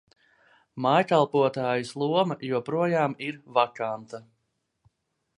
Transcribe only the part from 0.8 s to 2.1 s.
Mājkalpotājas